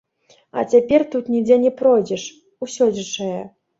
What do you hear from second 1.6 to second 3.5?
не пройдзеш, усё дзічэе.